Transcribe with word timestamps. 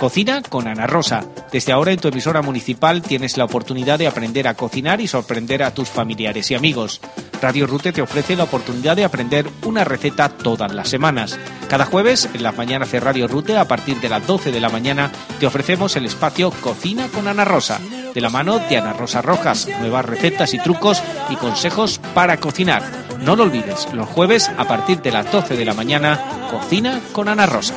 Cocina 0.00 0.40
con 0.40 0.66
Ana 0.66 0.86
Rosa. 0.86 1.26
Desde 1.52 1.72
ahora 1.72 1.92
en 1.92 1.98
tu 1.98 2.08
emisora 2.08 2.40
municipal 2.40 3.02
tienes 3.02 3.36
la 3.36 3.44
oportunidad 3.44 3.98
de 3.98 4.06
aprender 4.06 4.48
a 4.48 4.54
cocinar 4.54 4.98
y 5.02 5.06
sorprender 5.06 5.62
a 5.62 5.74
tus 5.74 5.90
familiares 5.90 6.50
y 6.50 6.54
amigos. 6.54 7.02
Radio 7.42 7.66
Rute 7.66 7.92
te 7.92 8.00
ofrece 8.00 8.34
la 8.34 8.44
oportunidad 8.44 8.96
de 8.96 9.04
aprender 9.04 9.46
una 9.66 9.84
receta 9.84 10.30
todas 10.30 10.72
las 10.72 10.88
semanas. 10.88 11.38
Cada 11.68 11.84
jueves, 11.84 12.30
en 12.32 12.42
las 12.42 12.56
mañanas 12.56 12.90
de 12.90 12.98
Radio 12.98 13.28
Rute, 13.28 13.58
a 13.58 13.68
partir 13.68 14.00
de 14.00 14.08
las 14.08 14.26
12 14.26 14.52
de 14.52 14.60
la 14.60 14.70
mañana, 14.70 15.12
te 15.38 15.46
ofrecemos 15.46 15.94
el 15.96 16.06
espacio 16.06 16.50
Cocina 16.50 17.08
con 17.08 17.28
Ana 17.28 17.44
Rosa, 17.44 17.78
de 18.14 18.20
la 18.22 18.30
mano 18.30 18.58
de 18.58 18.78
Ana 18.78 18.94
Rosa 18.94 19.20
Rojas, 19.20 19.68
nuevas 19.80 20.06
recetas 20.06 20.54
y 20.54 20.58
trucos 20.60 21.02
y 21.28 21.36
consejos 21.36 22.00
para 22.14 22.38
cocinar. 22.38 22.82
No 23.20 23.36
lo 23.36 23.42
olvides, 23.42 23.86
los 23.92 24.08
jueves 24.08 24.50
a 24.56 24.66
partir 24.66 25.02
de 25.02 25.12
las 25.12 25.30
12 25.30 25.58
de 25.58 25.64
la 25.66 25.74
mañana, 25.74 26.48
Cocina 26.50 27.00
con 27.12 27.28
Ana 27.28 27.44
Rosa. 27.44 27.74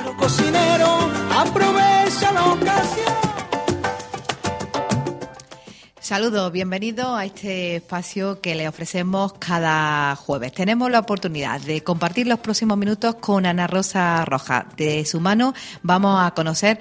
Saludos, 6.14 6.52
bienvenido 6.52 7.16
a 7.16 7.26
este 7.26 7.78
espacio 7.78 8.40
que 8.40 8.54
le 8.54 8.68
ofrecemos 8.68 9.34
cada 9.40 10.16
jueves. 10.16 10.54
Tenemos 10.54 10.92
la 10.92 11.00
oportunidad 11.00 11.60
de 11.62 11.82
compartir 11.82 12.28
los 12.28 12.38
próximos 12.40 12.78
minutos 12.78 13.16
con 13.16 13.48
Ana 13.48 13.66
Rosa 13.66 14.24
Roja. 14.26 14.68
De 14.78 15.06
su 15.06 15.20
mano 15.20 15.56
vamos 15.82 16.22
a 16.22 16.32
conocer 16.32 16.80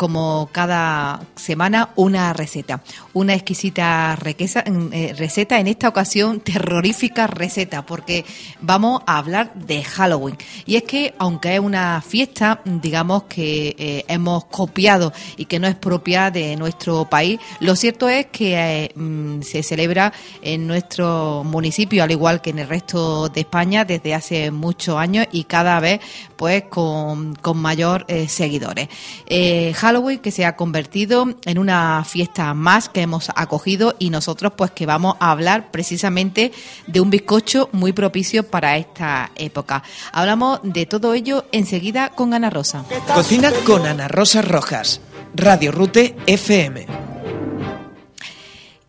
como 0.00 0.48
cada 0.50 1.20
semana 1.36 1.90
una 1.94 2.32
receta, 2.32 2.80
una 3.12 3.34
exquisita 3.34 4.16
eh, 4.24 5.14
receta, 5.14 5.60
en 5.60 5.66
esta 5.66 5.90
ocasión 5.90 6.40
terrorífica 6.40 7.26
receta, 7.26 7.84
porque 7.84 8.24
vamos 8.62 9.02
a 9.06 9.18
hablar 9.18 9.52
de 9.52 9.84
Halloween. 9.84 10.38
Y 10.64 10.76
es 10.76 10.84
que, 10.84 11.12
aunque 11.18 11.56
es 11.56 11.60
una 11.60 12.00
fiesta, 12.00 12.62
digamos 12.64 13.24
que 13.24 13.76
eh, 13.78 14.06
hemos 14.08 14.46
copiado 14.46 15.12
y 15.36 15.44
que 15.44 15.58
no 15.58 15.66
es 15.66 15.74
propia 15.74 16.30
de 16.30 16.56
nuestro 16.56 17.04
país, 17.04 17.38
lo 17.60 17.76
cierto 17.76 18.08
es 18.08 18.28
que 18.28 18.54
eh, 18.54 18.92
mm, 18.94 19.42
se 19.42 19.62
celebra 19.62 20.14
en 20.40 20.66
nuestro 20.66 21.44
municipio, 21.44 22.02
al 22.02 22.10
igual 22.10 22.40
que 22.40 22.48
en 22.48 22.60
el 22.60 22.68
resto 22.68 23.28
de 23.28 23.40
España, 23.40 23.84
desde 23.84 24.14
hace 24.14 24.50
muchos 24.50 24.96
años 24.96 25.26
y 25.30 25.44
cada 25.44 25.78
vez 25.78 26.00
pues 26.36 26.62
con, 26.70 27.34
con 27.34 27.58
mayor 27.58 28.06
seguidores. 28.28 28.88
Halloween 29.28 29.89
que 30.22 30.30
se 30.30 30.46
ha 30.46 30.54
convertido 30.54 31.26
en 31.44 31.58
una 31.58 32.04
fiesta 32.04 32.54
más 32.54 32.88
que 32.88 33.02
hemos 33.02 33.28
acogido 33.34 33.96
y 33.98 34.10
nosotros 34.10 34.52
pues 34.56 34.70
que 34.70 34.86
vamos 34.86 35.16
a 35.18 35.32
hablar 35.32 35.70
precisamente 35.72 36.52
de 36.86 37.00
un 37.00 37.10
bizcocho 37.10 37.68
muy 37.72 37.92
propicio 37.92 38.44
para 38.44 38.76
esta 38.76 39.32
época. 39.34 39.82
Hablamos 40.12 40.60
de 40.62 40.86
todo 40.86 41.12
ello 41.12 41.44
enseguida 41.50 42.10
con 42.10 42.34
Ana 42.34 42.50
Rosa. 42.50 42.84
Cocina 43.12 43.50
con 43.66 43.84
Ana 43.84 44.06
Rosa 44.06 44.42
Rojas, 44.42 45.00
Radio 45.34 45.72
Rute 45.72 46.14
FM. 46.26 47.09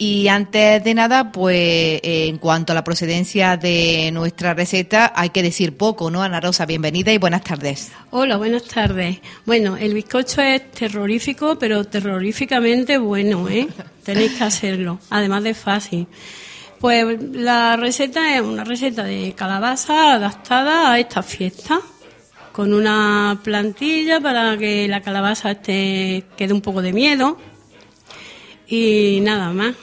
Y 0.03 0.29
antes 0.29 0.83
de 0.83 0.95
nada, 0.95 1.31
pues 1.31 1.55
eh, 1.55 2.25
en 2.27 2.39
cuanto 2.39 2.71
a 2.71 2.75
la 2.75 2.83
procedencia 2.83 3.55
de 3.55 4.09
nuestra 4.11 4.55
receta, 4.55 5.13
hay 5.15 5.29
que 5.29 5.43
decir 5.43 5.77
poco, 5.77 6.09
¿no? 6.09 6.23
Ana 6.23 6.41
Rosa, 6.41 6.65
bienvenida 6.65 7.13
y 7.13 7.19
buenas 7.19 7.43
tardes. 7.43 7.91
Hola, 8.09 8.37
buenas 8.37 8.63
tardes. 8.63 9.19
Bueno, 9.45 9.77
el 9.77 9.93
bizcocho 9.93 10.41
es 10.41 10.71
terrorífico, 10.71 11.59
pero 11.59 11.83
terroríficamente 11.83 12.97
bueno, 12.97 13.47
¿eh? 13.47 13.67
Tenéis 14.03 14.31
que 14.31 14.43
hacerlo, 14.43 14.97
además 15.11 15.43
de 15.43 15.53
fácil. 15.53 16.07
Pues 16.79 17.21
la 17.33 17.77
receta 17.77 18.35
es 18.35 18.41
una 18.41 18.63
receta 18.63 19.03
de 19.03 19.33
calabaza 19.33 20.15
adaptada 20.15 20.91
a 20.91 20.97
esta 20.97 21.21
fiesta, 21.21 21.79
con 22.51 22.73
una 22.73 23.39
plantilla 23.43 24.19
para 24.19 24.57
que 24.57 24.87
la 24.87 25.01
calabaza 25.01 25.51
esté, 25.51 26.23
quede 26.35 26.53
un 26.53 26.61
poco 26.61 26.81
de 26.81 26.91
miedo 26.91 27.37
y 28.65 29.19
nada 29.21 29.53
más. 29.53 29.75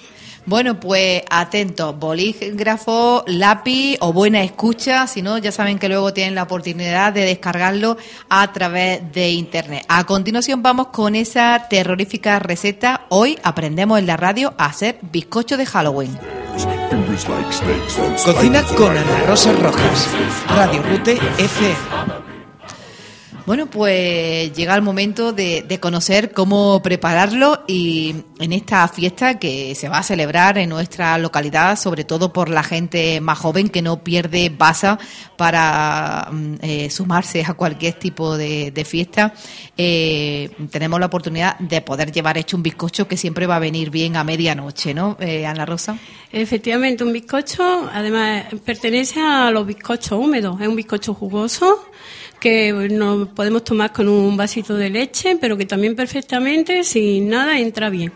Bueno, 0.48 0.80
pues 0.80 1.24
atentos, 1.28 1.98
bolígrafo, 1.98 3.22
lápiz 3.26 3.98
o 4.00 4.14
buena 4.14 4.42
escucha, 4.42 5.06
si 5.06 5.20
no, 5.20 5.36
ya 5.36 5.52
saben 5.52 5.78
que 5.78 5.90
luego 5.90 6.14
tienen 6.14 6.34
la 6.34 6.44
oportunidad 6.44 7.12
de 7.12 7.26
descargarlo 7.26 7.98
a 8.30 8.50
través 8.50 9.12
de 9.12 9.28
internet. 9.28 9.84
A 9.88 10.04
continuación 10.04 10.62
vamos 10.62 10.86
con 10.86 11.16
esa 11.16 11.66
terrorífica 11.68 12.38
receta. 12.38 13.02
Hoy 13.10 13.38
aprendemos 13.42 13.98
en 13.98 14.06
la 14.06 14.16
radio 14.16 14.54
a 14.56 14.64
hacer 14.64 14.98
bizcocho 15.12 15.58
de 15.58 15.66
Halloween. 15.66 16.18
Cocina 18.24 18.62
con 18.74 18.96
Ana 18.96 19.26
Rosa 19.26 19.52
Rojas, 19.52 20.08
Radio 20.48 20.82
Rute 20.82 21.18
FM. 21.36 22.17
Bueno, 23.48 23.64
pues 23.64 24.52
llega 24.52 24.74
el 24.74 24.82
momento 24.82 25.32
de, 25.32 25.78
conocer 25.80 26.32
cómo 26.32 26.82
prepararlo 26.82 27.64
y 27.66 28.14
en 28.40 28.52
esta 28.52 28.86
fiesta 28.88 29.38
que 29.38 29.74
se 29.74 29.88
va 29.88 30.00
a 30.00 30.02
celebrar 30.02 30.58
en 30.58 30.68
nuestra 30.68 31.16
localidad, 31.16 31.78
sobre 31.78 32.04
todo 32.04 32.30
por 32.30 32.50
la 32.50 32.62
gente 32.62 33.22
más 33.22 33.38
joven 33.38 33.70
que 33.70 33.80
no 33.80 34.04
pierde 34.04 34.50
basa 34.50 34.98
para 35.38 36.28
mm, 36.30 36.54
eh, 36.60 36.90
sumarse 36.90 37.42
a 37.42 37.54
cualquier 37.54 37.94
tipo 37.94 38.36
de, 38.36 38.84
fiesta, 38.86 39.32
eh, 39.78 40.50
tenemos 40.70 41.00
la 41.00 41.06
oportunidad 41.06 41.58
de 41.58 41.80
poder 41.80 42.12
llevar 42.12 42.36
hecho 42.36 42.54
un 42.54 42.62
bizcocho 42.62 43.08
que 43.08 43.16
siempre 43.16 43.46
va 43.46 43.56
a 43.56 43.60
venir 43.60 43.88
bien 43.88 44.16
a 44.16 44.24
medianoche, 44.24 44.92
¿no, 44.92 45.16
eh, 45.20 45.46
Ana 45.46 45.64
Rosa? 45.64 45.96
Efectivamente, 46.30 47.02
un 47.02 47.14
bizcocho, 47.14 47.88
además, 47.94 48.44
pertenece 48.62 49.22
a 49.22 49.50
los 49.50 49.66
bizcochos 49.66 50.18
húmedos, 50.20 50.60
es 50.60 50.68
un 50.68 50.76
bizcocho 50.76 51.14
jugoso 51.14 51.88
que 52.40 52.72
nos 52.90 53.28
podemos 53.28 53.64
tomar 53.64 53.92
con 53.92 54.08
un 54.08 54.36
vasito 54.36 54.74
de 54.74 54.90
leche, 54.90 55.36
pero 55.40 55.56
que 55.56 55.66
también 55.66 55.96
perfectamente, 55.96 56.84
sin 56.84 57.28
nada, 57.28 57.58
entra 57.58 57.90
bien. 57.90 58.12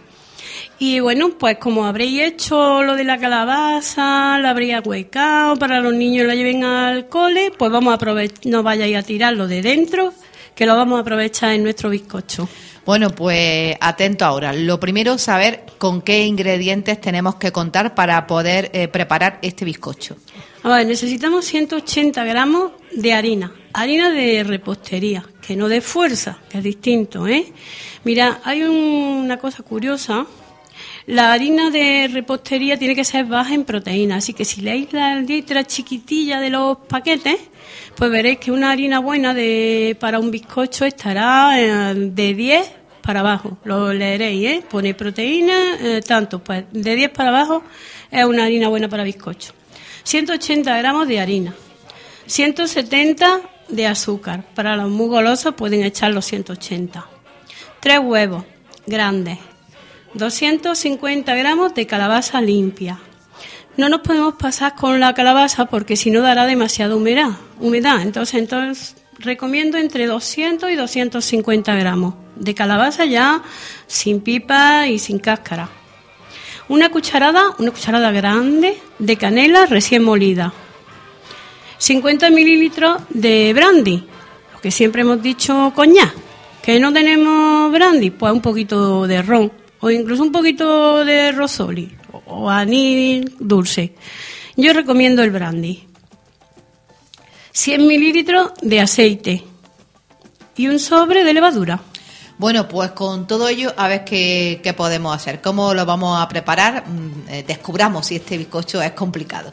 Y 0.78 1.00
bueno, 1.00 1.30
pues 1.38 1.58
como 1.58 1.86
habréis 1.86 2.22
hecho 2.22 2.82
lo 2.82 2.96
de 2.96 3.04
la 3.04 3.18
calabaza, 3.18 4.38
la 4.38 4.50
habréis 4.50 4.74
ahuecado 4.74 5.56
para 5.56 5.80
los 5.80 5.94
niños 5.94 6.26
lo 6.26 6.34
lleven 6.34 6.64
al 6.64 7.08
cole, 7.08 7.52
pues 7.56 7.70
vamos 7.70 7.92
a 7.92 7.94
aprovechar, 7.94 8.46
no 8.46 8.62
vayáis 8.62 8.96
a 8.96 9.02
tirarlo 9.02 9.46
de 9.46 9.62
dentro, 9.62 10.12
que 10.54 10.66
lo 10.66 10.76
vamos 10.76 10.98
a 10.98 11.02
aprovechar 11.02 11.52
en 11.52 11.62
nuestro 11.62 11.90
bizcocho. 11.90 12.48
Bueno, 12.84 13.10
pues 13.10 13.76
atento 13.80 14.24
ahora. 14.24 14.52
Lo 14.52 14.80
primero, 14.80 15.16
saber 15.18 15.64
con 15.78 16.02
qué 16.02 16.24
ingredientes 16.26 17.00
tenemos 17.00 17.36
que 17.36 17.52
contar 17.52 17.94
para 17.94 18.26
poder 18.26 18.70
eh, 18.72 18.88
preparar 18.88 19.38
este 19.42 19.64
bizcocho. 19.64 20.16
A 20.64 20.76
ver, 20.76 20.86
necesitamos 20.86 21.44
180 21.44 22.24
gramos 22.24 22.72
de 22.92 23.12
harina, 23.12 23.52
harina 23.72 24.10
de 24.10 24.44
repostería, 24.44 25.24
que 25.40 25.56
no 25.56 25.68
de 25.68 25.80
fuerza, 25.80 26.38
que 26.48 26.58
es 26.58 26.64
distinto, 26.64 27.26
¿eh? 27.26 27.52
Mira, 28.04 28.40
hay 28.44 28.62
una 28.62 29.38
cosa 29.38 29.62
curiosa. 29.62 30.26
La 31.06 31.32
harina 31.32 31.70
de 31.70 32.08
repostería 32.12 32.78
tiene 32.78 32.94
que 32.94 33.04
ser 33.04 33.24
baja 33.26 33.54
en 33.54 33.64
proteína, 33.64 34.16
así 34.16 34.32
que 34.32 34.44
si 34.44 34.60
leéis 34.60 34.92
la 34.92 35.16
letra 35.16 35.64
chiquitilla 35.64 36.40
de 36.40 36.50
los 36.50 36.78
paquetes, 36.78 37.36
pues 37.96 38.10
veréis 38.10 38.38
que 38.38 38.52
una 38.52 38.70
harina 38.70 39.00
buena 39.00 39.34
para 39.98 40.18
un 40.18 40.30
bizcocho 40.30 40.84
estará 40.84 41.60
eh, 41.60 41.94
de 41.94 42.34
10 42.34 42.70
para 43.02 43.20
abajo. 43.20 43.58
Lo 43.64 43.92
leeréis, 43.92 44.46
¿eh? 44.46 44.64
Pone 44.68 44.94
proteína, 44.94 45.76
eh, 45.80 46.00
tanto, 46.06 46.38
pues 46.38 46.64
de 46.72 46.94
10 46.94 47.10
para 47.10 47.30
abajo 47.30 47.62
es 48.10 48.24
una 48.24 48.44
harina 48.44 48.68
buena 48.68 48.88
para 48.88 49.04
bizcocho. 49.04 49.52
180 50.04 50.76
gramos 50.78 51.06
de 51.06 51.20
harina, 51.20 51.54
170 52.26 53.40
de 53.72 53.86
azúcar. 53.86 54.44
Para 54.54 54.76
los 54.76 54.90
muy 54.90 55.08
golosos 55.08 55.54
pueden 55.54 55.82
echar 55.82 56.12
los 56.12 56.24
180. 56.26 57.04
Tres 57.80 57.98
huevos 57.98 58.44
grandes, 58.86 59.38
250 60.14 61.34
gramos 61.34 61.74
de 61.74 61.86
calabaza 61.86 62.40
limpia. 62.40 63.00
No 63.76 63.88
nos 63.88 64.02
podemos 64.02 64.34
pasar 64.34 64.74
con 64.76 65.00
la 65.00 65.14
calabaza 65.14 65.64
porque 65.64 65.96
si 65.96 66.10
no 66.10 66.20
dará 66.20 66.46
demasiada 66.46 66.94
humedad. 66.94 67.30
humedad. 67.58 68.02
Entonces, 68.02 68.34
entonces 68.34 68.96
recomiendo 69.18 69.78
entre 69.78 70.06
200 70.06 70.70
y 70.70 70.76
250 70.76 71.74
gramos 71.74 72.14
de 72.36 72.54
calabaza 72.54 73.04
ya 73.04 73.42
sin 73.86 74.20
pipa 74.20 74.86
y 74.88 74.98
sin 74.98 75.18
cáscara. 75.18 75.68
Una 76.68 76.90
cucharada, 76.90 77.54
una 77.58 77.70
cucharada 77.70 78.10
grande 78.12 78.78
de 78.98 79.16
canela 79.16 79.66
recién 79.66 80.02
molida. 80.02 80.52
50 81.82 82.30
mililitros 82.30 83.02
de 83.10 83.52
brandy, 83.52 84.06
lo 84.54 84.60
que 84.60 84.70
siempre 84.70 85.02
hemos 85.02 85.20
dicho 85.20 85.72
coñac. 85.74 86.14
Que 86.62 86.78
no 86.78 86.92
tenemos 86.92 87.72
brandy, 87.72 88.10
pues 88.10 88.32
un 88.32 88.40
poquito 88.40 89.04
de 89.08 89.20
ron 89.20 89.50
o 89.80 89.90
incluso 89.90 90.22
un 90.22 90.30
poquito 90.30 91.04
de 91.04 91.32
rosoli 91.32 91.90
o 92.26 92.48
anís 92.48 93.24
dulce. 93.40 93.94
Yo 94.56 94.72
recomiendo 94.72 95.24
el 95.24 95.32
brandy. 95.32 95.88
100 97.50 97.84
mililitros 97.84 98.52
de 98.62 98.80
aceite 98.80 99.44
y 100.56 100.68
un 100.68 100.78
sobre 100.78 101.24
de 101.24 101.34
levadura. 101.34 101.80
Bueno, 102.38 102.68
pues 102.68 102.92
con 102.92 103.26
todo 103.26 103.48
ello, 103.48 103.74
a 103.76 103.88
ver 103.88 104.04
qué, 104.04 104.60
qué 104.62 104.72
podemos 104.72 105.16
hacer, 105.16 105.40
cómo 105.40 105.74
lo 105.74 105.84
vamos 105.84 106.22
a 106.22 106.28
preparar, 106.28 106.84
mm, 106.86 107.28
eh, 107.28 107.44
descubramos 107.44 108.06
si 108.06 108.16
este 108.16 108.38
bizcocho 108.38 108.80
es 108.80 108.92
complicado. 108.92 109.52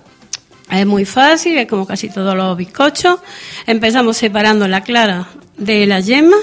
Es 0.71 0.86
muy 0.86 1.06
fácil, 1.06 1.57
es 1.57 1.68
como 1.68 1.88
casi 1.88 2.10
todos 2.10 2.36
los 2.36 2.56
bizcochos. 2.56 3.19
Empezamos 3.66 4.18
separando 4.18 4.68
la 4.68 4.81
clara 4.81 5.27
de 5.57 5.86
la 5.86 6.00
yema 6.00 6.38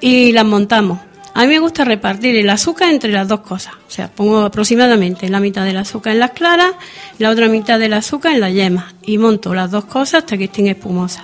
y 0.00 0.32
las 0.32 0.44
montamos. 0.44 1.00
A 1.34 1.42
mí 1.42 1.48
me 1.48 1.58
gusta 1.60 1.84
repartir 1.84 2.34
el 2.36 2.50
azúcar 2.50 2.90
entre 2.90 3.12
las 3.12 3.28
dos 3.28 3.40
cosas. 3.40 3.74
O 3.86 3.90
sea, 3.90 4.08
pongo 4.08 4.40
aproximadamente 4.40 5.28
la 5.28 5.38
mitad 5.38 5.64
del 5.64 5.76
azúcar 5.76 6.14
en 6.14 6.18
las 6.20 6.32
claras, 6.32 6.72
la 7.18 7.30
otra 7.30 7.46
mitad 7.46 7.78
del 7.78 7.92
azúcar 7.92 8.32
en 8.32 8.40
la 8.40 8.50
yema. 8.50 8.92
Y 9.04 9.18
monto 9.18 9.54
las 9.54 9.70
dos 9.70 9.84
cosas 9.84 10.24
hasta 10.24 10.36
que 10.36 10.44
estén 10.44 10.66
espumosas. 10.66 11.22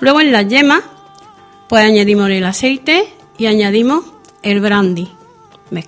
Luego 0.00 0.20
en 0.20 0.32
las 0.32 0.46
yemas, 0.46 0.82
pues 1.68 1.84
añadimos 1.84 2.30
el 2.30 2.44
aceite 2.44 3.08
y 3.38 3.46
añadimos 3.46 4.04
el 4.42 4.60
brandy. 4.60 5.08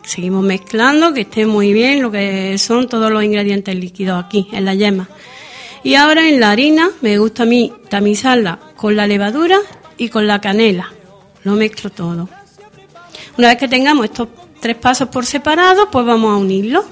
seguimos 0.05 0.43
mezclando, 0.43 1.13
que 1.13 1.21
esté 1.21 1.47
muy 1.47 1.73
bien 1.73 2.03
lo 2.03 2.11
que 2.11 2.57
son 2.59 2.89
todos 2.89 3.13
los 3.13 3.23
ingredientes 3.23 3.77
líquidos 3.77 4.25
aquí, 4.25 4.49
en 4.53 4.65
la 4.65 4.75
yema. 4.75 5.09
Y 5.85 5.95
ahora 5.97 6.29
en 6.29 6.41
la 6.41 6.51
harina 6.51 6.91
me 7.01 7.19
gusta 7.19 7.43
a 7.43 7.47
mí 7.47 7.73
tamizarla 7.89 8.59
con 8.77 8.95
la 8.95 9.07
levadura 9.07 9.59
y 9.97 10.09
con 10.09 10.27
la 10.27 10.41
canela. 10.41 10.93
Lo 11.45 11.55
mezclo 11.55 11.91
todo. 11.91 12.29
Una 13.37 13.49
vez 13.49 13.57
que 13.57 13.69
tengamos 13.69 14.05
estos 14.05 14.29
tres 14.61 14.77
pasos 14.77 15.09
por 15.09 15.27
separado, 15.27 15.91
pues 15.91 16.07
vamos 16.07 16.33
a 16.33 16.37
unirlos. 16.37 16.85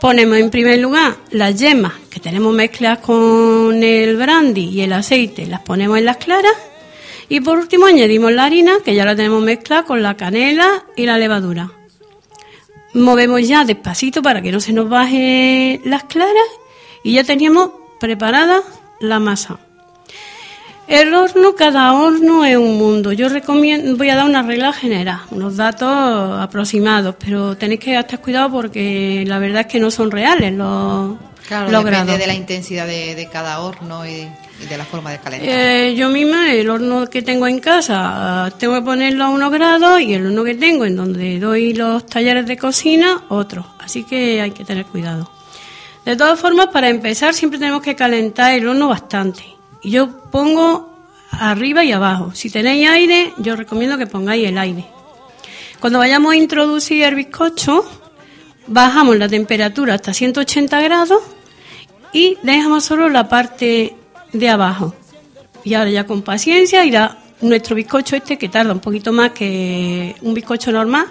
Ponemos 0.00 0.38
en 0.38 0.50
primer 0.50 0.78
lugar 0.80 1.16
las 1.30 1.54
yemas 1.56 1.92
que 2.10 2.20
tenemos 2.20 2.54
mezcladas 2.54 2.98
con 2.98 3.82
el 3.82 4.16
brandy 4.16 4.70
y 4.70 4.80
el 4.80 4.92
aceite, 4.92 5.46
las 5.46 5.60
ponemos 5.60 5.98
en 5.98 6.06
las 6.06 6.16
claras. 6.16 6.54
Y 7.28 7.40
por 7.40 7.58
último 7.58 7.86
añadimos 7.86 8.32
la 8.32 8.46
harina, 8.46 8.78
que 8.84 8.94
ya 8.94 9.04
la 9.04 9.14
tenemos 9.14 9.42
mezclada 9.42 9.84
con 9.84 10.02
la 10.02 10.16
canela 10.16 10.84
y 10.96 11.06
la 11.06 11.18
levadura. 11.18 11.70
Movemos 12.94 13.46
ya 13.46 13.64
despacito 13.64 14.20
para 14.20 14.42
que 14.42 14.50
no 14.50 14.58
se 14.58 14.72
nos 14.72 14.88
bajen 14.88 15.80
las 15.84 16.04
claras 16.04 16.48
y 17.04 17.12
ya 17.12 17.22
teníamos 17.22 17.70
preparada 18.00 18.62
la 19.00 19.20
masa. 19.20 19.58
El 20.88 21.14
horno, 21.14 21.54
cada 21.54 21.92
horno 21.92 22.44
es 22.44 22.56
un 22.56 22.76
mundo. 22.76 23.12
Yo 23.12 23.28
recomiendo, 23.28 23.96
voy 23.96 24.10
a 24.10 24.16
dar 24.16 24.26
una 24.26 24.42
regla 24.42 24.72
general, 24.72 25.20
unos 25.30 25.56
datos 25.56 25.88
aproximados, 26.40 27.14
pero 27.24 27.56
tenéis 27.56 27.78
que 27.78 27.96
estar 27.96 28.20
cuidado 28.20 28.50
porque 28.50 29.22
la 29.24 29.38
verdad 29.38 29.60
es 29.60 29.66
que 29.68 29.78
no 29.78 29.92
son 29.92 30.10
reales 30.10 30.52
los, 30.52 31.16
claro, 31.46 31.84
depende 31.84 32.18
de 32.18 32.26
la 32.26 32.34
intensidad 32.34 32.88
de, 32.88 33.28
cada 33.32 33.60
horno 33.60 34.04
y, 34.04 34.28
de 34.68 34.76
la 34.76 34.84
forma 34.84 35.12
de 35.12 35.18
calentar. 35.18 35.48
Eh, 35.48 35.94
yo 35.94 36.08
misma, 36.08 36.52
el 36.52 36.68
horno 36.68 37.08
que 37.08 37.22
tengo 37.22 37.46
en 37.46 37.60
casa, 37.60 38.52
tengo 38.58 38.74
que 38.74 38.82
ponerlo 38.82 39.26
a 39.26 39.28
unos 39.28 39.52
grados 39.52 40.00
y 40.00 40.14
el 40.14 40.26
horno 40.26 40.42
que 40.42 40.56
tengo 40.56 40.86
en 40.86 40.96
donde 40.96 41.38
doy 41.38 41.72
los 41.72 42.04
talleres 42.04 42.46
de 42.46 42.56
cocina, 42.56 43.22
otro. 43.28 43.64
Así 43.78 44.02
que 44.02 44.40
hay 44.40 44.50
que 44.50 44.64
tener 44.64 44.86
cuidado. 44.86 45.30
De 46.04 46.16
todas 46.16 46.40
formas, 46.40 46.68
para 46.68 46.88
empezar, 46.88 47.34
siempre 47.34 47.58
tenemos 47.58 47.82
que 47.82 47.94
calentar 47.94 48.54
el 48.54 48.66
horno 48.66 48.88
bastante 48.88 49.44
y 49.82 49.90
yo 49.90 50.30
pongo 50.30 50.90
arriba 51.30 51.84
y 51.84 51.92
abajo. 51.92 52.32
Si 52.34 52.50
tenéis 52.50 52.88
aire, 52.88 53.32
yo 53.38 53.56
recomiendo 53.56 53.98
que 53.98 54.06
pongáis 54.06 54.46
el 54.46 54.58
aire. 54.58 54.86
Cuando 55.80 55.98
vayamos 55.98 56.32
a 56.32 56.36
introducir 56.36 57.02
el 57.04 57.14
bizcocho, 57.14 57.84
bajamos 58.66 59.16
la 59.16 59.28
temperatura 59.28 59.94
hasta 59.94 60.12
180 60.12 60.80
grados 60.82 61.22
y 62.12 62.36
dejamos 62.42 62.84
solo 62.84 63.08
la 63.08 63.28
parte 63.28 63.96
de 64.32 64.48
abajo. 64.48 64.94
Y 65.64 65.74
ahora 65.74 65.90
ya 65.90 66.06
con 66.06 66.22
paciencia 66.22 66.84
irá 66.84 67.18
nuestro 67.42 67.74
bizcocho 67.74 68.16
este 68.16 68.38
que 68.38 68.48
tarda 68.48 68.72
un 68.72 68.80
poquito 68.80 69.12
más 69.12 69.32
que 69.32 70.14
un 70.22 70.34
bizcocho 70.34 70.72
normal, 70.72 71.06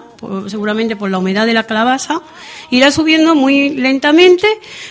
seguramente 0.48 0.96
por 0.96 1.10
la 1.10 1.18
humedad 1.18 1.46
de 1.46 1.54
la 1.54 1.64
calabaza, 1.64 2.22
irá 2.70 2.92
subiendo 2.92 3.36
muy 3.36 3.70
lentamente, 3.70 4.48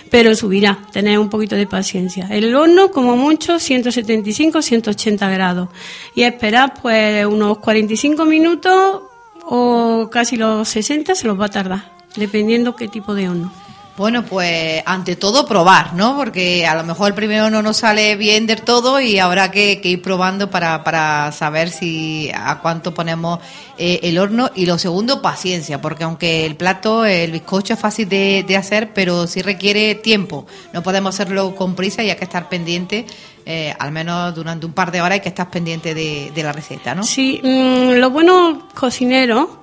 pero 0.09 0.35
subirá, 0.35 0.79
tener 0.91 1.19
un 1.19 1.29
poquito 1.29 1.55
de 1.55 1.67
paciencia. 1.67 2.27
El 2.29 2.53
horno, 2.55 2.91
como 2.91 3.15
mucho, 3.15 3.55
175-180 3.55 5.31
grados 5.31 5.69
y 6.15 6.23
esperar 6.23 6.73
pues 6.81 7.25
unos 7.25 7.59
45 7.59 8.25
minutos 8.25 9.01
o 9.45 10.09
casi 10.11 10.35
los 10.35 10.67
60 10.67 11.15
se 11.15 11.27
los 11.27 11.39
va 11.39 11.45
a 11.45 11.49
tardar, 11.49 11.91
dependiendo 12.15 12.75
qué 12.75 12.87
tipo 12.87 13.13
de 13.13 13.29
horno. 13.29 13.68
Bueno, 13.99 14.23
pues 14.23 14.81
ante 14.85 15.17
todo 15.17 15.45
probar, 15.45 15.93
¿no? 15.93 16.15
Porque 16.15 16.65
a 16.65 16.73
lo 16.73 16.85
mejor 16.85 17.09
el 17.09 17.13
primero 17.15 17.49
no 17.49 17.61
nos 17.61 17.75
sale 17.75 18.15
bien 18.15 18.47
del 18.47 18.61
todo 18.61 19.01
y 19.01 19.19
habrá 19.19 19.51
que, 19.51 19.81
ir 19.83 20.01
probando 20.01 20.49
para, 20.49 20.85
para, 20.85 21.33
saber 21.33 21.69
si 21.69 22.31
a 22.33 22.59
cuánto 22.61 22.93
ponemos 22.93 23.39
eh, 23.77 23.99
el 24.03 24.17
horno. 24.17 24.51
Y 24.55 24.67
lo 24.67 24.77
segundo, 24.77 25.21
paciencia, 25.21 25.81
porque 25.81 26.05
aunque 26.05 26.45
el 26.45 26.55
plato, 26.55 27.03
el 27.03 27.33
bizcocho 27.33 27.73
es 27.73 27.79
fácil 27.81 28.07
de, 28.07 28.55
hacer, 28.57 28.93
pero 28.93 29.27
sí 29.27 29.41
requiere 29.41 29.95
tiempo. 29.95 30.47
No 30.71 30.81
podemos 30.81 31.13
hacerlo 31.13 31.53
con 31.53 31.75
prisa 31.75 32.01
y 32.01 32.09
hay 32.09 32.15
que 32.15 32.23
estar 32.23 32.47
pendiente. 32.47 33.05
Eh, 33.45 33.75
al 33.77 33.91
menos 33.91 34.33
durante 34.33 34.65
un 34.65 34.71
par 34.71 34.93
de 34.93 35.01
horas 35.01 35.15
hay 35.15 35.19
que 35.19 35.29
estar 35.29 35.49
pendiente 35.51 35.93
de, 35.93 36.31
la 36.41 36.53
receta, 36.53 36.95
¿no? 36.95 37.03
Sí, 37.03 37.41
mm, 37.43 37.95
los 37.95 38.13
buenos 38.13 38.63
cocineros 38.73 39.58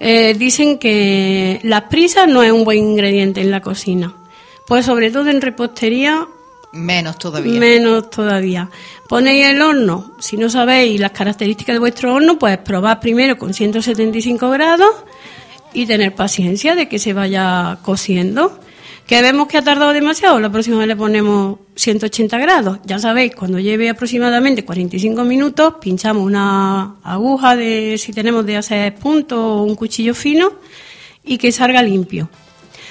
eh, 0.00 0.34
dicen 0.34 0.78
que 0.78 1.60
la 1.62 1.90
prisa 1.90 2.26
no 2.26 2.42
es 2.42 2.50
un 2.50 2.64
buen 2.64 2.78
ingrediente 2.78 3.42
en 3.42 3.50
la 3.50 3.60
cocina. 3.60 4.14
Pues 4.66 4.86
sobre 4.86 5.10
todo 5.10 5.28
en 5.28 5.42
repostería. 5.42 6.26
Menos 6.72 7.18
todavía. 7.18 7.60
Menos 7.60 8.08
todavía. 8.08 8.70
Ponéis 9.08 9.46
el 9.46 9.60
horno. 9.60 10.12
Si 10.18 10.38
no 10.38 10.48
sabéis 10.48 10.98
las 10.98 11.10
características 11.12 11.74
de 11.74 11.80
vuestro 11.80 12.14
horno, 12.14 12.38
pues 12.38 12.56
probad 12.58 13.00
primero 13.00 13.36
con 13.36 13.52
175 13.52 14.48
grados 14.50 14.94
y 15.74 15.86
tener 15.86 16.14
paciencia 16.14 16.74
de 16.74 16.88
que 16.88 16.98
se 16.98 17.12
vaya 17.12 17.78
cociendo. 17.82 18.58
¿Que 19.10 19.20
vemos 19.22 19.48
que 19.48 19.58
ha 19.58 19.62
tardado 19.62 19.92
demasiado? 19.92 20.38
La 20.38 20.52
próxima 20.52 20.78
vez 20.78 20.86
le 20.86 20.94
ponemos 20.94 21.58
180 21.74 22.38
grados. 22.38 22.78
Ya 22.84 23.00
sabéis, 23.00 23.34
cuando 23.34 23.58
lleve 23.58 23.88
aproximadamente 23.88 24.64
45 24.64 25.24
minutos, 25.24 25.74
pinchamos 25.80 26.22
una 26.22 26.94
aguja 27.02 27.56
de, 27.56 27.98
si 27.98 28.12
tenemos 28.12 28.46
de 28.46 28.56
hacer 28.56 28.94
puntos 28.94 29.36
o 29.36 29.62
un 29.64 29.74
cuchillo 29.74 30.14
fino 30.14 30.52
y 31.24 31.38
que 31.38 31.50
salga 31.50 31.82
limpio. 31.82 32.30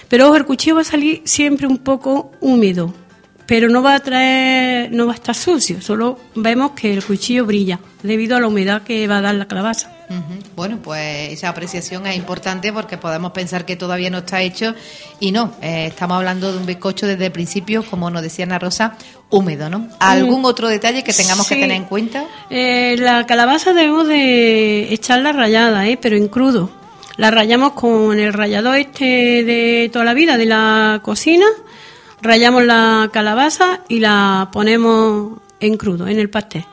Pero 0.09 0.25
ojo, 0.25 0.35
el 0.35 0.43
cuchillo 0.43 0.75
va 0.75 0.81
a 0.81 0.83
salir 0.83 1.21
siempre 1.23 1.67
un 1.67 1.77
poco 1.77 2.33
húmedo, 2.41 2.93
pero 3.45 3.69
no 3.69 3.81
va 3.81 3.95
a 3.95 4.01
traer, 4.01 4.91
no 4.91 5.05
va 5.05 5.13
a 5.13 5.15
estar 5.15 5.35
sucio, 5.35 5.81
solo 5.81 6.19
vemos 6.35 6.71
que 6.71 6.91
el 6.91 7.01
cuchillo 7.01 7.45
brilla 7.45 7.79
debido 8.03 8.35
a 8.35 8.41
la 8.41 8.47
humedad 8.47 8.83
que 8.83 9.07
va 9.07 9.19
a 9.19 9.21
dar 9.21 9.35
la 9.35 9.47
calabaza. 9.47 9.98
Bueno, 10.55 10.79
pues 10.81 11.33
esa 11.33 11.49
apreciación 11.49 12.07
es 12.07 12.15
importante 12.15 12.73
porque 12.73 12.97
podemos 12.97 13.31
pensar 13.31 13.65
que 13.65 13.75
todavía 13.75 14.09
no 14.09 14.19
está 14.19 14.41
hecho 14.41 14.73
y 15.19 15.31
no, 15.31 15.53
eh, 15.61 15.85
estamos 15.87 16.17
hablando 16.17 16.51
de 16.51 16.57
un 16.57 16.65
bizcocho 16.65 17.05
desde 17.05 17.27
el 17.27 17.31
principio, 17.31 17.83
como 17.83 18.09
nos 18.09 18.23
decía 18.23 18.45
Ana 18.45 18.57
Rosa, 18.57 18.95
húmedo, 19.29 19.69
¿no? 19.69 19.87
¿Algún 19.99 20.41
mm. 20.41 20.45
otro 20.45 20.67
detalle 20.67 21.03
que 21.03 21.13
tengamos 21.13 21.47
que 21.47 21.55
tener 21.55 21.77
en 21.77 21.85
cuenta? 21.85 22.25
Eh, 22.49 22.95
la 22.97 23.25
calabaza 23.27 23.73
debemos 23.73 24.07
de 24.07 24.91
echarla 24.91 25.31
rayada, 25.31 25.87
¿eh? 25.87 25.97
pero 26.01 26.17
en 26.17 26.27
crudo. 26.27 26.71
La 27.17 27.31
rayamos 27.31 27.73
con 27.73 28.17
el 28.17 28.33
rallador 28.33 28.77
este 28.77 29.43
de 29.43 29.89
toda 29.91 30.05
la 30.05 30.13
vida 30.13 30.37
de 30.37 30.45
la 30.45 31.01
cocina, 31.03 31.45
rayamos 32.21 32.63
la 32.63 33.09
calabaza 33.11 33.81
y 33.89 33.99
la 33.99 34.49
ponemos 34.51 35.39
en 35.59 35.77
crudo, 35.77 36.07
en 36.07 36.19
el 36.19 36.29
pastel. 36.29 36.65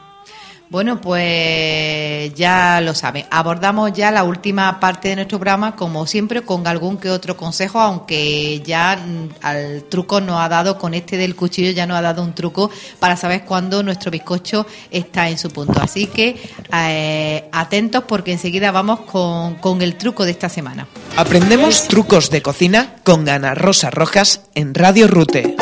Bueno, 0.68 1.00
pues 1.00 2.35
ya 2.35 2.80
lo 2.80 2.94
saben. 2.94 3.25
Abordamos 3.30 3.92
ya 3.92 4.11
la 4.11 4.25
última 4.25 4.80
parte 4.80 5.08
de 5.08 5.16
nuestro 5.16 5.38
programa, 5.38 5.76
como 5.76 6.06
siempre, 6.06 6.42
con 6.42 6.66
algún 6.66 6.96
que 6.96 7.11
otro 7.11 7.37
consejo, 7.37 7.78
aunque 7.78 8.61
ya 8.64 8.96
mm, 8.96 9.28
al 9.42 9.85
truco 9.85 10.20
nos 10.20 10.40
ha 10.40 10.49
dado, 10.49 10.76
con 10.76 10.94
este 10.94 11.16
del 11.16 11.37
cuchillo 11.37 11.70
ya 11.70 11.87
nos 11.87 11.99
ha 11.99 12.02
dado 12.02 12.23
un 12.23 12.35
truco 12.35 12.70
para 12.99 13.16
saber 13.16 13.44
cuándo 13.44 13.82
nuestro 13.85 14.11
bizcocho 14.11 14.66
está 14.90 15.28
en 15.28 15.38
su 15.38 15.50
punto. 15.50 15.80
Así 15.80 16.08
que 16.08 16.37
eh, 16.73 17.49
atentos 17.52 18.04
porque 18.04 18.32
enseguida 18.32 18.73
vamos 18.73 19.00
con, 19.00 19.54
con 19.56 19.82
el 19.82 19.96
truco 19.96 20.25
de 20.25 20.32
esta 20.32 20.49
semana. 20.49 20.88
Aprendemos 21.16 21.87
trucos 21.87 22.30
de 22.30 22.42
cocina 22.42 22.96
con 23.04 23.28
Ana 23.28 23.54
Rosa 23.54 23.90
Rojas 23.90 24.42
en 24.54 24.75
Radio 24.75 25.06
Rute. 25.06 25.56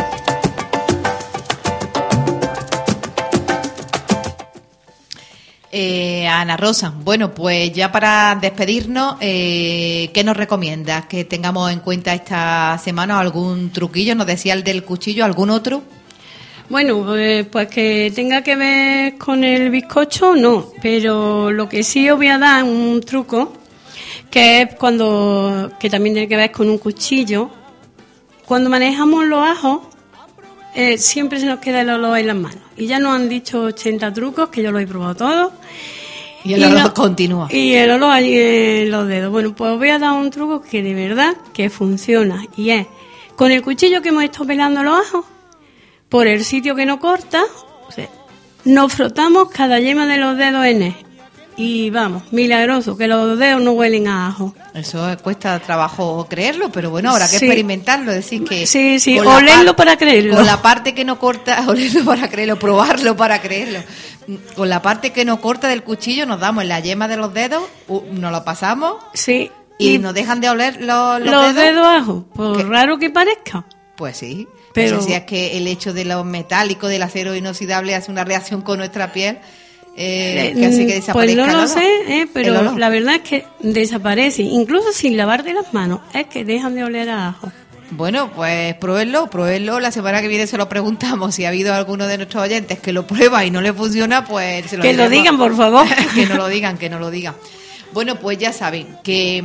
Eh, 5.76 6.24
Ana 6.28 6.56
Rosa, 6.56 6.94
bueno, 7.02 7.34
pues 7.34 7.72
ya 7.72 7.90
para 7.90 8.38
despedirnos, 8.40 9.16
eh, 9.20 10.08
¿qué 10.14 10.22
nos 10.22 10.36
recomiendas? 10.36 11.06
Que 11.06 11.24
tengamos 11.24 11.72
en 11.72 11.80
cuenta 11.80 12.14
esta 12.14 12.78
semana 12.78 13.18
algún 13.18 13.72
truquillo, 13.72 14.14
nos 14.14 14.28
decía 14.28 14.52
el 14.52 14.62
del 14.62 14.84
cuchillo, 14.84 15.24
¿algún 15.24 15.50
otro? 15.50 15.82
Bueno, 16.68 17.16
eh, 17.16 17.44
pues 17.50 17.66
que 17.66 18.12
tenga 18.14 18.40
que 18.42 18.54
ver 18.54 19.18
con 19.18 19.42
el 19.42 19.70
bizcocho, 19.70 20.36
no, 20.36 20.68
pero 20.80 21.50
lo 21.50 21.68
que 21.68 21.82
sí 21.82 22.08
os 22.08 22.18
voy 22.18 22.28
a 22.28 22.38
dar 22.38 22.62
un 22.62 23.00
truco, 23.00 23.54
que 24.30 24.62
es 24.62 24.74
cuando, 24.76 25.72
que 25.80 25.90
también 25.90 26.14
tiene 26.14 26.28
que 26.28 26.36
ver 26.36 26.52
con 26.52 26.70
un 26.70 26.78
cuchillo, 26.78 27.50
cuando 28.46 28.70
manejamos 28.70 29.24
los 29.24 29.44
ajos, 29.44 29.80
eh, 30.74 30.98
siempre 30.98 31.40
se 31.40 31.46
nos 31.46 31.60
queda 31.60 31.82
el 31.82 31.90
olor 31.90 32.18
en 32.18 32.26
las 32.26 32.36
manos. 32.36 32.62
Y 32.76 32.86
ya 32.86 32.98
nos 32.98 33.14
han 33.14 33.28
dicho 33.28 33.62
80 33.62 34.12
trucos, 34.12 34.48
que 34.48 34.62
yo 34.62 34.72
los 34.72 34.82
he 34.82 34.86
probado 34.86 35.14
todos. 35.14 35.52
Y 36.44 36.54
el 36.54 36.64
olor 36.64 36.92
continúa. 36.92 37.48
Y 37.50 37.74
el 37.74 37.90
olor 37.90 38.10
allí 38.10 38.38
en 38.38 38.90
los 38.90 39.06
dedos. 39.06 39.30
Bueno, 39.30 39.54
pues 39.54 39.70
os 39.70 39.78
voy 39.78 39.88
a 39.88 39.98
dar 39.98 40.12
un 40.12 40.30
truco 40.30 40.60
que 40.60 40.82
de 40.82 40.94
verdad 40.94 41.34
que 41.52 41.70
funciona. 41.70 42.44
Y 42.56 42.70
es, 42.70 42.86
con 43.36 43.50
el 43.50 43.62
cuchillo 43.62 44.02
que 44.02 44.10
hemos 44.10 44.24
estado 44.24 44.46
pelando 44.46 44.82
los 44.82 45.06
ajos, 45.06 45.24
por 46.08 46.26
el 46.26 46.44
sitio 46.44 46.74
que 46.74 46.86
no 46.86 47.00
corta, 47.00 47.42
nos 48.64 48.92
frotamos 48.92 49.50
cada 49.50 49.80
yema 49.80 50.06
de 50.06 50.18
los 50.18 50.36
dedos 50.36 50.64
en 50.66 50.82
él. 50.82 50.94
Y 51.56 51.90
vamos, 51.90 52.24
milagroso, 52.32 52.96
que 52.96 53.06
los 53.06 53.38
dedos 53.38 53.62
no 53.62 53.72
huelen 53.72 54.08
a 54.08 54.28
ajo. 54.28 54.54
Eso 54.74 55.06
cuesta 55.22 55.58
trabajo 55.60 56.26
creerlo, 56.28 56.70
pero 56.72 56.90
bueno, 56.90 57.10
habrá 57.10 57.28
que 57.28 57.36
experimentarlo, 57.36 58.12
decir 58.12 58.44
que... 58.44 58.66
Sí, 58.66 58.98
sí, 58.98 59.20
olerlo 59.20 59.76
para 59.76 59.96
creerlo. 59.96 60.36
Con 60.36 60.46
la 60.46 60.60
parte 60.62 60.94
que 60.94 61.04
no 61.04 61.18
corta, 61.18 61.64
olerlo 61.68 62.04
para 62.04 62.28
creerlo, 62.28 62.58
probarlo 62.58 63.16
para 63.16 63.40
creerlo. 63.40 63.80
Con 64.56 64.68
la 64.68 64.82
parte 64.82 65.12
que 65.12 65.24
no 65.24 65.40
corta 65.40 65.68
del 65.68 65.82
cuchillo 65.84 66.26
nos 66.26 66.40
damos 66.40 66.62
en 66.62 66.70
la 66.70 66.80
yema 66.80 67.08
de 67.08 67.16
los 67.16 67.32
dedos, 67.32 67.62
nos 67.88 68.32
lo 68.32 68.44
pasamos. 68.44 68.96
Sí. 69.12 69.50
Y, 69.78 69.98
nos 69.98 70.14
dejan 70.14 70.40
de 70.40 70.48
oler 70.48 70.80
los, 70.80 71.20
los, 71.20 71.30
los 71.30 71.54
dedos. 71.54 71.86
ajo, 71.86 72.26
por 72.34 72.68
raro 72.68 72.98
que 72.98 73.10
parezca. 73.10 73.64
Pues 73.96 74.16
sí. 74.16 74.48
Pero 74.72 75.00
si 75.00 75.12
es 75.12 75.22
que 75.22 75.56
el 75.56 75.68
hecho 75.68 75.92
de 75.92 76.04
lo 76.04 76.24
metálico, 76.24 76.88
del 76.88 77.02
acero 77.02 77.34
inoxidable, 77.34 77.94
hace 77.94 78.10
una 78.10 78.24
reacción 78.24 78.62
con 78.62 78.78
nuestra 78.78 79.12
piel 79.12 79.38
eh, 79.96 80.52
que 80.56 80.66
hace 80.66 80.86
que 80.86 80.94
desaparezca. 80.94 81.12
Pues 81.12 81.52
no 81.54 81.60
lo 81.60 81.66
sé, 81.66 81.86
eh, 82.08 82.26
pero 82.32 82.76
la 82.76 82.88
verdad 82.88 83.16
es 83.16 83.20
que 83.22 83.46
desaparece, 83.60 84.42
incluso 84.42 84.92
sin 84.92 85.16
lavarte 85.16 85.52
las 85.52 85.72
manos, 85.72 86.00
es 86.12 86.26
que 86.26 86.44
dejan 86.44 86.74
de 86.74 86.84
oler 86.84 87.10
a 87.10 87.28
ajo. 87.28 87.52
Bueno, 87.90 88.30
pues 88.32 88.74
pruébenlo, 88.76 89.28
pruébenlo. 89.28 89.78
La 89.78 89.92
semana 89.92 90.20
que 90.20 90.28
viene 90.28 90.46
se 90.46 90.56
lo 90.56 90.68
preguntamos 90.68 91.34
si 91.34 91.44
ha 91.44 91.48
habido 91.48 91.74
alguno 91.74 92.06
de 92.06 92.16
nuestros 92.16 92.42
oyentes 92.42 92.80
que 92.80 92.92
lo 92.92 93.06
prueba 93.06 93.44
y 93.44 93.50
no 93.50 93.60
le 93.60 93.72
funciona, 93.72 94.24
pues 94.24 94.66
se 94.66 94.76
lo 94.76 94.82
Que 94.82 94.94
lo 94.94 95.08
digan, 95.08 95.38
por 95.38 95.56
favor. 95.56 95.86
que 96.14 96.26
no 96.26 96.36
lo 96.36 96.48
digan, 96.48 96.76
que 96.76 96.88
no 96.88 96.98
lo 96.98 97.10
digan. 97.10 97.36
Bueno, 97.92 98.16
pues 98.16 98.38
ya 98.38 98.52
saben 98.52 98.98
que 99.04 99.44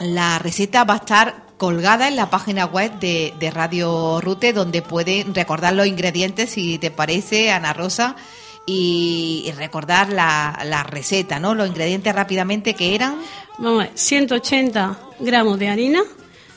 la 0.00 0.38
receta 0.38 0.84
va 0.84 0.94
a 0.94 0.98
estar 0.98 1.46
colgada 1.58 2.08
en 2.08 2.16
la 2.16 2.30
página 2.30 2.66
web 2.66 2.98
de, 2.98 3.34
de 3.38 3.50
Radio 3.50 4.20
Rute, 4.20 4.52
donde 4.52 4.80
pueden 4.80 5.34
recordar 5.34 5.74
los 5.74 5.86
ingredientes, 5.86 6.50
si 6.50 6.78
te 6.78 6.90
parece, 6.90 7.50
Ana 7.50 7.72
Rosa, 7.72 8.16
y, 8.66 9.52
recordar 9.56 10.10
la, 10.10 10.60
la, 10.64 10.82
receta, 10.82 11.38
¿no? 11.38 11.54
Los 11.54 11.68
ingredientes 11.68 12.14
rápidamente 12.14 12.74
que 12.74 12.94
eran. 12.94 13.16
Vamos 13.58 13.84
a 13.84 13.84
ver, 13.84 13.92
180 13.94 14.98
gramos 15.20 15.58
de 15.58 15.68
harina, 15.68 16.02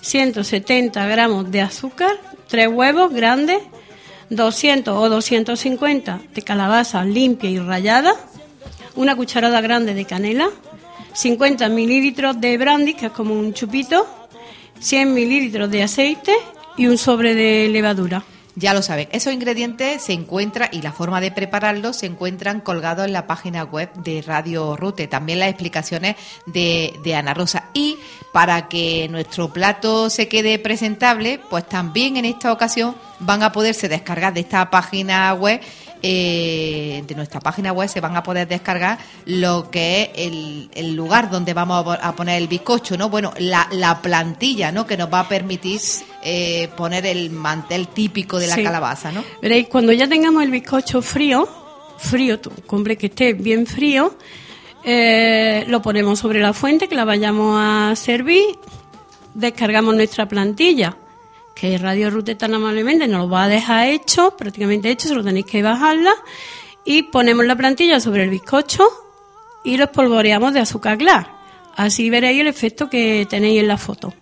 170 0.01 1.06
gramos 1.08 1.51
de 1.51 1.62
azúcar, 1.62 2.18
tres 2.48 2.68
huevos 2.68 3.13
grandes, 3.13 3.62
200 4.32 4.98
o 4.98 5.10
250 5.10 6.20
de 6.34 6.42
calabaza 6.42 7.04
limpia 7.04 7.50
y 7.50 7.60
rallada, 7.60 8.13
una 8.96 9.16
cucharada 9.16 9.62
grande 9.62 9.94
de 9.94 10.06
canela, 10.06 10.50
50 11.13 11.70
mililitros 11.70 12.39
de 12.42 12.58
brandy, 12.58 12.96
que 12.96 13.08
es 13.08 13.12
como 13.12 13.34
un 13.34 13.54
chupito, 13.54 14.08
100 14.80 15.13
mililitros 15.13 15.70
de 15.70 15.84
aceite 15.84 16.34
y 16.78 16.88
un 16.88 16.98
sobre 16.98 17.36
de 17.36 17.68
levadura. 17.70 18.24
Ya 18.56 18.74
lo 18.74 18.82
saben, 18.82 19.08
esos 19.12 19.32
ingredientes 19.32 20.01
se 20.01 20.13
encuentran 20.13 20.70
y 20.72 20.82
la 20.82 20.91
forma 20.91 21.22
de 21.22 21.32
prepararlos 21.32 21.98
se 21.98 22.08
encuentran 22.08 22.62
colgados 22.62 23.06
en 23.06 23.13
la 23.13 23.27
página 23.27 23.63
web 23.63 23.94
de 23.94 24.22
Radio 24.22 24.75
Rute. 24.75 25.08
También 25.08 25.39
las 25.39 25.50
explicaciones 25.50 26.15
de, 26.46 26.94
de 27.03 27.15
Ana 27.15 27.34
Rosa. 27.34 27.65
Y 27.74 27.98
para 28.34 28.68
que 28.68 29.08
nuestro 29.10 29.53
plato 29.53 30.10
se 30.10 30.27
quede 30.27 30.60
presentable, 30.60 31.39
pues 31.50 31.68
también 31.68 32.18
en 32.18 32.25
esta 32.25 32.51
ocasión 32.51 32.96
van 33.20 33.44
a 33.44 33.51
poderse 33.51 33.88
descargar 33.88 34.34
de 34.34 34.41
esta 34.41 34.70
página 34.70 35.34
web 35.34 35.62
eh, 36.01 37.03
de 37.06 37.15
nuestra 37.15 37.39
página 37.39 37.74
web 37.74 37.89
se 37.89 38.00
van 38.00 38.15
a 38.15 38.24
poder 38.24 38.48
descargar 38.48 38.98
lo 39.25 39.70
que 39.70 40.12
es 40.15 40.70
el, 40.75 40.96
lugar 40.96 41.29
donde 41.29 41.53
vamos 41.53 41.86
a 42.01 42.15
poner 42.15 42.41
el 42.41 42.48
bizcocho, 42.48 42.98
¿no? 42.98 43.10
Bueno, 43.10 43.34
la, 43.38 43.68
la 43.72 44.01
plantilla, 44.01 44.72
¿no? 44.72 44.88
Que 44.88 44.98
nos 44.98 45.12
va 45.12 45.22
a 45.22 45.27
permitir 45.27 45.79
eh, 46.24 46.70
poner 46.75 47.06
el 47.06 47.29
mantel 47.29 47.89
típico 47.89 48.39
de 48.39 48.48
la 48.48 48.56
calabaza, 48.56 49.12
¿no? 49.12 49.24
Veréis, 49.41 49.68
cuando 49.68 49.91
ya 49.91 50.08
tengamos 50.08 50.44
el 50.44 50.51
bizcocho 50.51 51.01
frío, 51.01 51.48
frío, 51.98 52.39
hombre, 52.68 52.98
que 52.98 53.08
esté 53.08 53.34
bien 53.34 53.65
frío, 53.65 54.18
eh, 54.84 55.65
lo 55.68 55.82
ponemos 55.82 56.20
sobre 56.20 56.39
la 56.39 56.53
fuente, 56.53 56.88
que 56.88 56.96
la 56.96 57.06
vayamos 57.06 57.58
a 57.60 57.96
servir, 57.96 58.44
descargamos 59.34 59.96
nuestra 59.96 60.27
plantilla 60.27 60.96
que 61.60 61.78
Radio 61.78 62.10
Rute 62.10 62.36
tan 62.36 62.54
amablemente 62.54 63.08
nos 63.08 63.22
lo 63.22 63.30
va 63.30 63.44
a 63.44 63.48
dejar 63.50 63.88
hecho, 63.88 64.36
prácticamente 64.38 64.89
hecho, 64.89 65.10
solo 65.10 65.24
tenéis 65.24 65.46
que 65.46 65.62
bajarla 65.62 66.13
y 66.86 67.04
ponemos 67.04 67.46
la 67.46 67.56
plantilla 67.56 68.00
sobre 68.00 68.24
el 68.24 68.30
bizcocho 68.30 68.88
y 69.66 69.75
lo 69.75 69.86
espolvoreamos 69.86 70.54
de 70.54 70.62
azúcar 70.62 70.98
glass. 70.98 71.28
Así 71.75 72.10
veréis 72.10 72.39
el 72.39 72.48
efecto 72.48 72.89
que 72.89 73.28
tenéis 73.30 73.60
en 73.60 73.68
la 73.68 73.78
foto. 73.78 74.13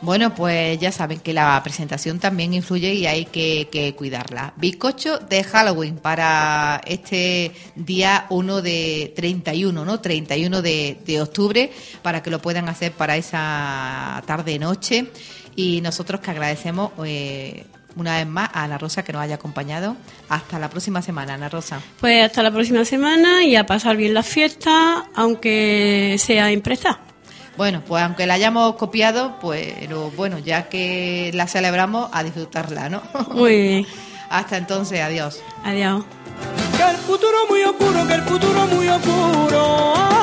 Bueno, 0.00 0.32
pues 0.32 0.78
ya 0.78 0.92
saben 0.92 1.18
que 1.18 1.32
la 1.32 1.60
presentación 1.62 2.20
también 2.20 2.54
influye 2.54 2.94
y 2.94 3.06
hay 3.06 3.24
que, 3.24 3.94
cuidarla. 3.96 4.54
Bizcocho 4.56 5.18
de 5.18 5.42
Halloween 5.42 5.96
para 5.96 6.80
este 6.86 7.52
día 7.74 8.26
1 8.30 8.62
de 8.62 9.12
31, 9.16 9.84
¿no? 9.84 10.00
31 10.00 10.62
de, 10.62 10.98
de 11.04 11.20
octubre, 11.20 11.72
para 12.00 12.22
que 12.22 12.30
lo 12.30 12.40
puedan 12.40 12.68
hacer 12.68 12.92
para 12.92 13.16
esa 13.16 14.22
tarde-noche. 14.24 15.08
Y 15.58 15.80
nosotros 15.80 16.20
que 16.20 16.30
agradecemos 16.30 16.92
eh, 17.04 17.66
una 17.96 18.18
vez 18.18 18.28
más 18.28 18.48
a 18.52 18.62
Ana 18.62 18.78
Rosa 18.78 19.02
que 19.02 19.12
nos 19.12 19.20
haya 19.22 19.34
acompañado. 19.34 19.96
Hasta 20.28 20.56
la 20.60 20.70
próxima 20.70 21.02
semana, 21.02 21.34
Ana 21.34 21.48
Rosa. 21.48 21.80
Pues 21.98 22.24
hasta 22.24 22.44
la 22.44 22.52
próxima 22.52 22.84
semana 22.84 23.42
y 23.42 23.56
a 23.56 23.66
pasar 23.66 23.96
bien 23.96 24.14
la 24.14 24.22
fiesta, 24.22 25.06
aunque 25.16 26.14
sea 26.20 26.52
impresa. 26.52 27.00
Bueno, 27.56 27.82
pues 27.84 28.04
aunque 28.04 28.24
la 28.24 28.34
hayamos 28.34 28.76
copiado, 28.76 29.40
pues 29.40 29.74
bueno, 30.14 30.38
ya 30.38 30.68
que 30.68 31.32
la 31.34 31.48
celebramos, 31.48 32.08
a 32.12 32.22
disfrutarla, 32.22 32.88
¿no? 32.88 33.02
Muy 33.32 33.60
bien. 33.60 33.86
Hasta 34.30 34.58
entonces, 34.58 35.00
adiós. 35.00 35.40
Adiós. 35.64 36.04
Que 36.76 36.88
el 36.88 36.96
futuro 36.98 37.36
muy 37.48 37.62
oscuro, 37.62 38.06
que 38.06 38.14
el 38.14 38.22
futuro 38.22 38.66
muy 38.68 38.88
oscuro. 38.88 40.17